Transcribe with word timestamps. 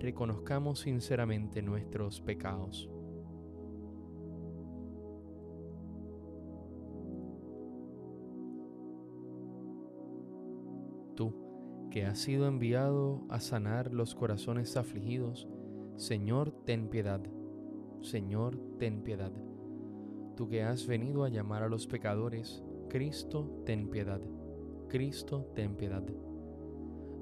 reconozcamos 0.00 0.80
sinceramente 0.80 1.62
nuestros 1.62 2.20
pecados. 2.20 2.90
Tú, 11.14 11.34
que 11.90 12.06
has 12.06 12.18
sido 12.18 12.48
enviado 12.48 13.22
a 13.28 13.40
sanar 13.40 13.92
los 13.92 14.14
corazones 14.14 14.76
afligidos, 14.76 15.48
Señor, 15.96 16.50
ten 16.64 16.88
piedad. 16.88 17.20
Señor, 18.00 18.58
ten 18.78 19.02
piedad. 19.02 19.32
Tú 20.34 20.48
que 20.48 20.62
has 20.62 20.86
venido 20.86 21.24
a 21.24 21.28
llamar 21.28 21.62
a 21.62 21.68
los 21.68 21.86
pecadores, 21.86 22.64
Cristo, 22.88 23.62
ten 23.66 23.90
piedad. 23.90 24.22
Cristo, 24.88 25.52
ten 25.54 25.76
piedad. 25.76 26.02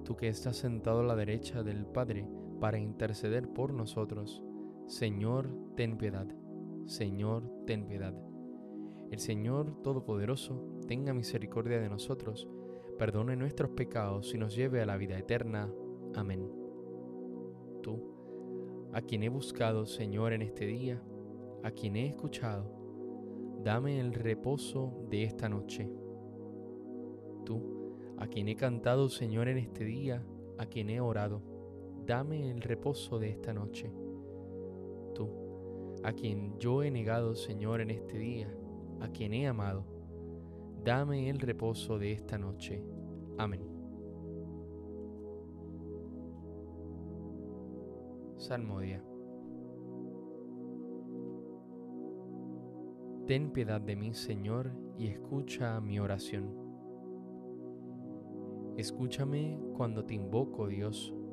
Tú 0.05 0.17
que 0.17 0.29
estás 0.29 0.57
sentado 0.57 1.01
a 1.01 1.05
la 1.05 1.17
derecha 1.17 1.65
del 1.65 1.85
Padre, 1.85 2.29
para 2.61 2.79
interceder 2.79 3.49
por 3.49 3.73
nosotros. 3.73 4.43
Señor, 4.87 5.49
ten 5.77 5.99
piedad. 5.99 6.27
Señor, 6.87 7.51
ten 7.67 7.87
piedad. 7.87 8.15
El 9.11 9.19
Señor 9.19 9.83
Todopoderoso 9.83 10.63
tenga 10.87 11.15
misericordia 11.15 11.81
de 11.81 11.89
nosotros, 11.89 12.49
perdone 12.99 13.37
nuestros 13.37 13.71
pecados 13.71 14.35
y 14.35 14.39
nos 14.39 14.55
lleve 14.55 14.83
a 14.83 14.87
la 14.87 14.97
vida 14.97 15.19
eterna. 15.19 15.73
Amén. 16.15 16.51
Tú, 17.83 18.03
a 18.93 19.01
quien 19.03 19.23
he 19.23 19.29
buscado, 19.29 19.87
Señor, 19.87 20.33
en 20.33 20.43
este 20.43 20.67
día, 20.67 21.03
a 21.63 21.71
quien 21.71 21.97
he 21.97 22.07
escuchado, 22.07 22.71
dame 23.63 24.01
el 24.01 24.15
reposo 24.15 25.07
de 25.11 25.25
esta 25.25 25.49
noche. 25.49 25.91
Tú, 27.45 27.97
a 28.19 28.27
quien 28.27 28.49
he 28.49 28.57
cantado, 28.57 29.09
Señor, 29.09 29.49
en 29.49 29.59
este 29.59 29.85
día, 29.85 30.25
a 30.59 30.67
quien 30.67 30.91
he 30.91 31.01
orado, 31.01 31.43
dame 32.09 32.51
el 32.51 32.63
reposo 32.63 33.19
de 33.19 33.29
esta 33.29 33.53
noche. 33.53 33.93
Tú, 35.15 35.29
a 36.03 36.13
quien 36.15 36.59
yo 36.59 36.83
he 36.83 36.91
negado, 36.91 37.35
Señor, 37.35 37.83
en 37.83 37.91
este 37.91 38.19
día, 38.19 38.51
a 39.01 39.09
quien 39.09 39.35
he 39.35 39.47
amado, 39.47 39.85
dame 40.83 41.29
el 41.29 41.39
reposo 41.39 41.99
de 41.99 42.13
esta 42.13 42.39
noche. 42.39 42.83
Amén. 43.37 43.61
Salmodia. 48.39 49.05
Ten 53.27 53.51
piedad 53.53 53.83
de 53.83 53.97
mí, 53.97 54.15
Señor, 54.15 54.73
y 54.97 55.09
escucha 55.09 55.79
mi 55.83 56.01
oración. 56.01 56.57
Escúchame 58.79 59.61
cuando 59.77 60.07
te 60.07 60.15
invoco, 60.15 60.69
Dios 60.69 61.13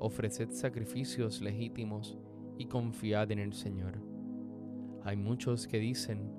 ofreced 0.00 0.50
sacrificios 0.50 1.40
legítimos 1.40 2.18
y 2.58 2.66
confiad 2.66 3.30
en 3.30 3.38
el 3.38 3.52
Señor. 3.52 4.02
Hay 5.04 5.16
muchos 5.16 5.68
que 5.68 5.78
dicen, 5.78 6.32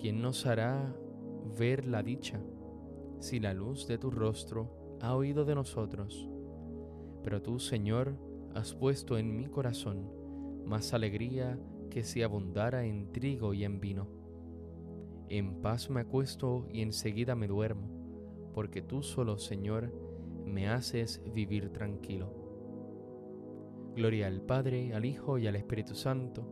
¿quién 0.00 0.22
nos 0.22 0.46
hará 0.46 0.96
ver 1.58 1.86
la 1.86 2.02
dicha 2.02 2.40
si 3.18 3.40
la 3.40 3.52
luz 3.52 3.86
de 3.86 3.98
tu 3.98 4.10
rostro 4.10 4.98
ha 5.00 5.14
oído 5.14 5.44
de 5.44 5.54
nosotros? 5.54 6.28
Pero 7.22 7.42
tú, 7.42 7.58
Señor, 7.58 8.16
has 8.54 8.74
puesto 8.74 9.18
en 9.18 9.36
mi 9.36 9.46
corazón 9.46 10.10
más 10.64 10.94
alegría 10.94 11.58
que 11.90 12.04
si 12.04 12.22
abundara 12.22 12.84
en 12.84 13.12
trigo 13.12 13.54
y 13.54 13.64
en 13.64 13.80
vino. 13.80 14.08
En 15.28 15.60
paz 15.62 15.90
me 15.90 16.00
acuesto 16.00 16.66
y 16.70 16.82
enseguida 16.82 17.34
me 17.34 17.48
duermo, 17.48 17.88
porque 18.52 18.82
tú 18.82 19.02
solo, 19.02 19.38
Señor, 19.38 19.92
me 20.44 20.68
haces 20.68 21.22
vivir 21.32 21.70
tranquilo. 21.70 22.43
Gloria 23.94 24.26
al 24.26 24.40
Padre, 24.40 24.92
al 24.92 25.04
Hijo 25.04 25.38
y 25.38 25.46
al 25.46 25.54
Espíritu 25.54 25.94
Santo, 25.94 26.42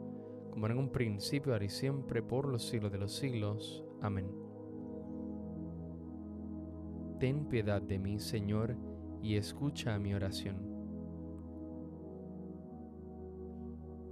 como 0.53 0.69
en 0.69 0.79
un 0.79 0.93
principio, 0.93 1.53
ahora 1.53 1.65
y 1.65 1.71
siempre, 1.71 2.23
por 2.23 2.47
los 2.47 2.69
siglos 2.69 2.93
de 2.93 2.99
los 2.99 3.17
siglos. 3.17 3.85
Amén. 4.01 4.31
Ten 7.19 7.49
piedad 7.49 7.83
de 7.83 7.99
mí, 7.99 8.21
Señor, 8.21 8.77
y 9.21 9.35
escucha 9.35 9.99
mi 9.99 10.15
oración. 10.15 10.57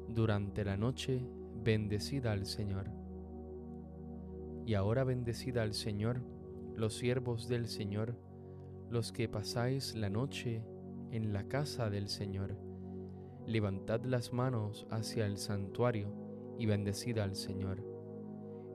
Durante 0.09 0.65
la 0.65 0.77
noche, 0.77 1.25
bendecida 1.55 2.33
al 2.33 2.47
Señor. 2.47 2.91
Y 4.67 4.75
ahora 4.75 5.05
bendecida 5.05 5.63
al 5.63 5.75
Señor, 5.75 6.21
los 6.75 6.95
siervos 6.95 7.47
del 7.47 7.69
Señor, 7.69 8.17
los 8.89 9.13
que 9.13 9.29
pasáis 9.29 9.95
la 9.95 10.11
noche 10.11 10.65
en 11.13 11.33
la 11.33 11.45
casa 11.47 11.91
del 11.91 12.09
Señor 12.09 12.70
levantad 13.51 14.05
las 14.05 14.33
manos 14.33 14.87
hacia 14.91 15.27
el 15.27 15.37
santuario 15.37 16.13
y 16.59 16.67
bendecid 16.67 17.19
al 17.19 17.35
Señor. 17.35 17.85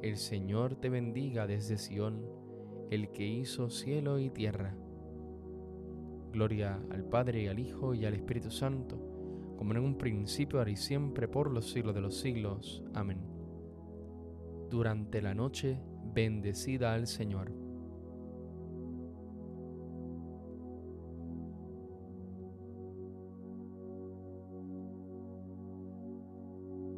El 0.01 0.17
Señor 0.17 0.75
te 0.75 0.89
bendiga 0.89 1.47
desde 1.47 1.77
Sión, 1.77 2.25
el 2.91 3.11
que 3.11 3.25
hizo 3.25 3.69
cielo 3.69 4.19
y 4.19 4.29
tierra. 4.29 4.75
Gloria 6.31 6.79
al 6.91 7.05
Padre, 7.05 7.49
al 7.49 7.59
Hijo 7.59 7.93
y 7.93 8.05
al 8.05 8.13
Espíritu 8.13 8.51
Santo, 8.51 8.97
como 9.57 9.71
en 9.71 9.79
un 9.79 9.97
principio, 9.97 10.59
ahora 10.59 10.71
y 10.71 10.75
siempre, 10.75 11.27
por 11.29 11.49
los 11.49 11.71
siglos 11.71 11.95
de 11.95 12.01
los 12.01 12.17
siglos. 12.19 12.83
Amén. 12.93 13.19
Durante 14.69 15.21
la 15.21 15.33
noche, 15.33 15.79
bendecida 16.13 16.93
al 16.93 17.07
Señor. 17.07 17.64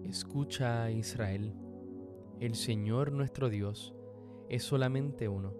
Escucha, 0.10 0.90
Israel, 0.90 1.54
el 2.40 2.56
Señor 2.56 3.12
nuestro 3.12 3.50
Dios 3.50 3.94
es 4.48 4.64
solamente 4.64 5.28
uno. 5.28 5.54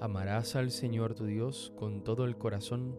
Amarás 0.00 0.56
al 0.56 0.72
Señor 0.72 1.14
tu 1.14 1.24
Dios 1.24 1.72
con 1.76 2.02
todo 2.02 2.24
el 2.24 2.36
corazón, 2.36 2.98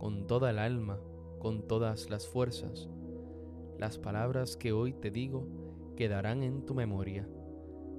con 0.00 0.26
toda 0.26 0.50
el 0.50 0.58
alma, 0.58 0.98
con 1.38 1.68
todas 1.68 2.10
las 2.10 2.26
fuerzas. 2.26 2.90
Las 3.78 3.98
palabras 3.98 4.56
que 4.56 4.72
hoy 4.72 4.92
te 4.92 5.12
digo 5.12 5.46
quedarán 5.96 6.42
en 6.42 6.66
tu 6.66 6.74
memoria. 6.74 7.28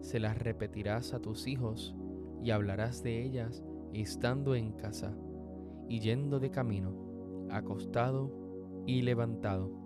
Se 0.01 0.19
las 0.19 0.37
repetirás 0.37 1.13
a 1.13 1.21
tus 1.21 1.47
hijos 1.47 1.95
y 2.43 2.51
hablarás 2.51 3.01
de 3.01 3.23
ellas 3.23 3.63
estando 3.93 4.55
en 4.55 4.73
casa 4.73 5.15
y 5.87 6.01
yendo 6.01 6.41
de 6.41 6.51
camino, 6.51 7.47
acostado 7.49 8.83
y 8.85 9.03
levantado 9.03 9.82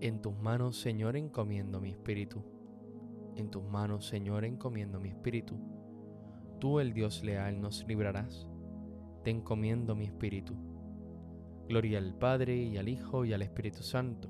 En 0.00 0.20
tus 0.20 0.36
manos, 0.38 0.78
Señor, 0.78 1.16
encomiendo 1.16 1.80
mi 1.80 1.88
espíritu. 1.88 2.42
En 3.34 3.50
tus 3.50 3.64
manos, 3.64 4.06
Señor, 4.06 4.44
encomiendo 4.44 5.00
mi 5.00 5.08
espíritu. 5.08 5.58
Tú, 6.60 6.80
el 6.80 6.92
Dios 6.92 7.24
leal, 7.24 7.62
nos 7.62 7.86
librarás. 7.88 8.46
Te 9.24 9.30
encomiendo 9.30 9.94
mi 9.94 10.04
espíritu. 10.04 10.54
Gloria 11.66 11.98
al 11.98 12.14
Padre 12.14 12.56
y 12.56 12.76
al 12.76 12.90
Hijo 12.90 13.24
y 13.24 13.32
al 13.32 13.40
Espíritu 13.40 13.82
Santo. 13.82 14.28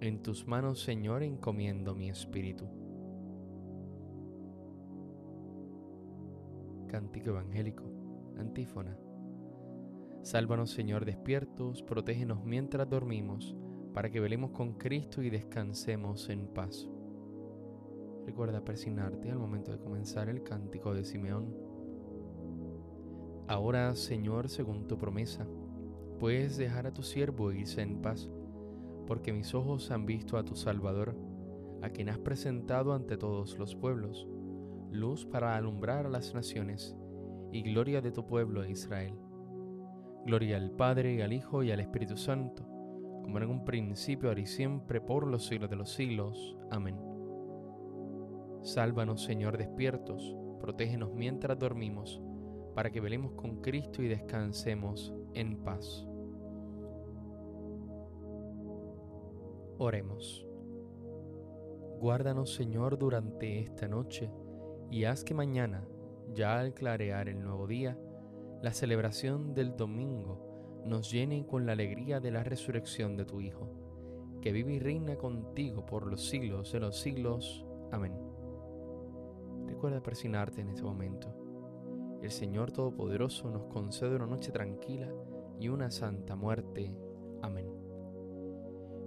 En 0.00 0.22
tus 0.22 0.46
manos, 0.46 0.82
Señor, 0.82 1.22
encomiendo 1.22 1.94
mi 1.94 2.08
espíritu. 2.08 2.66
Cántico 6.88 7.28
Evangélico, 7.28 7.84
antífona. 8.38 8.98
Sálvanos, 10.22 10.70
Señor, 10.70 11.04
despiertos, 11.04 11.82
protégenos 11.82 12.42
mientras 12.44 12.88
dormimos 12.88 13.54
para 13.92 14.10
que 14.10 14.20
velemos 14.20 14.50
con 14.52 14.74
Cristo 14.74 15.22
y 15.22 15.30
descansemos 15.30 16.28
en 16.28 16.48
paz. 16.48 16.88
Recuerda 18.24 18.64
persignarte 18.64 19.30
al 19.30 19.38
momento 19.38 19.72
de 19.72 19.78
comenzar 19.78 20.28
el 20.28 20.42
cántico 20.42 20.94
de 20.94 21.04
Simeón. 21.04 21.54
Ahora, 23.48 23.94
Señor, 23.94 24.48
según 24.48 24.86
tu 24.86 24.96
promesa, 24.96 25.46
puedes 26.18 26.56
dejar 26.56 26.86
a 26.86 26.92
tu 26.92 27.02
siervo 27.02 27.52
irse 27.52 27.82
en 27.82 28.00
paz, 28.00 28.30
porque 29.06 29.32
mis 29.32 29.54
ojos 29.54 29.90
han 29.90 30.06
visto 30.06 30.38
a 30.38 30.44
tu 30.44 30.54
Salvador, 30.54 31.16
a 31.82 31.90
quien 31.90 32.08
has 32.08 32.18
presentado 32.18 32.94
ante 32.94 33.16
todos 33.16 33.58
los 33.58 33.74
pueblos, 33.74 34.28
luz 34.90 35.26
para 35.26 35.56
alumbrar 35.56 36.06
a 36.06 36.10
las 36.10 36.32
naciones 36.34 36.96
y 37.50 37.62
gloria 37.62 38.00
de 38.00 38.12
tu 38.12 38.24
pueblo 38.26 38.64
Israel. 38.64 39.14
Gloria 40.24 40.56
al 40.56 40.70
Padre, 40.70 41.22
al 41.22 41.32
Hijo 41.32 41.64
y 41.64 41.72
al 41.72 41.80
Espíritu 41.80 42.16
Santo 42.16 42.72
como 43.22 43.38
en 43.38 43.48
un 43.48 43.64
principio, 43.64 44.28
ahora 44.28 44.40
y 44.40 44.46
siempre, 44.46 45.00
por 45.00 45.26
los 45.26 45.46
siglos 45.46 45.70
de 45.70 45.76
los 45.76 45.90
siglos. 45.90 46.56
Amén. 46.70 46.96
Sálvanos, 48.62 49.22
Señor, 49.24 49.58
despiertos, 49.58 50.36
protégenos 50.60 51.12
mientras 51.12 51.58
dormimos, 51.58 52.20
para 52.74 52.90
que 52.90 53.00
velemos 53.00 53.32
con 53.32 53.60
Cristo 53.60 54.02
y 54.02 54.08
descansemos 54.08 55.12
en 55.34 55.56
paz. 55.64 56.06
Oremos. 59.78 60.46
Guárdanos, 61.98 62.54
Señor, 62.54 62.98
durante 62.98 63.60
esta 63.60 63.88
noche, 63.88 64.30
y 64.90 65.04
haz 65.04 65.24
que 65.24 65.34
mañana, 65.34 65.84
ya 66.34 66.58
al 66.58 66.74
clarear 66.74 67.28
el 67.28 67.42
nuevo 67.42 67.66
día, 67.66 67.98
la 68.62 68.72
celebración 68.72 69.54
del 69.54 69.76
domingo, 69.76 70.51
nos 70.84 71.10
llene 71.10 71.46
con 71.46 71.66
la 71.66 71.72
alegría 71.72 72.20
de 72.20 72.30
la 72.30 72.42
resurrección 72.42 73.16
de 73.16 73.24
tu 73.24 73.40
Hijo, 73.40 73.68
que 74.40 74.52
vive 74.52 74.74
y 74.74 74.78
reina 74.78 75.16
contigo 75.16 75.86
por 75.86 76.06
los 76.06 76.28
siglos 76.28 76.72
de 76.72 76.80
los 76.80 76.98
siglos. 76.98 77.64
Amén. 77.92 78.12
Recuerda 79.66 80.02
persignarte 80.02 80.60
en 80.60 80.70
este 80.70 80.82
momento. 80.82 81.34
El 82.22 82.30
Señor 82.30 82.72
Todopoderoso 82.72 83.50
nos 83.50 83.64
concede 83.66 84.16
una 84.16 84.26
noche 84.26 84.52
tranquila 84.52 85.12
y 85.58 85.68
una 85.68 85.90
santa 85.90 86.36
muerte. 86.36 86.94
Amén. 87.42 87.68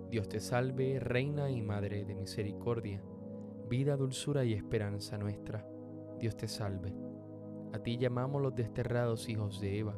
Dios 0.10 0.30
te 0.30 0.40
salve, 0.40 1.00
Reina 1.00 1.50
y 1.50 1.62
Madre 1.62 2.06
de 2.06 2.16
Misericordia, 2.16 3.04
vida, 3.70 3.98
dulzura 3.98 4.46
y 4.46 4.54
esperanza 4.54 5.18
nuestra. 5.18 5.68
Dios 6.20 6.38
te 6.38 6.48
salve. 6.48 6.94
A 7.74 7.80
ti 7.80 7.98
llamamos 7.98 8.42
los 8.42 8.56
desterrados 8.56 9.28
hijos 9.28 9.60
de 9.60 9.80
Eva 9.80 9.98